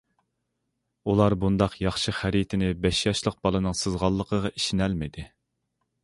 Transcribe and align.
ئۇلار 1.11 1.33
بۇنداق 1.41 1.75
ياخشى 1.83 2.13
خەرىتىنى 2.19 2.69
بەش 2.85 3.01
ياشلىق 3.07 3.37
بالىنىڭ 3.47 3.75
سىزغانلىقىغا 3.81 4.51
ئىشىنەلمىدى. 4.53 5.27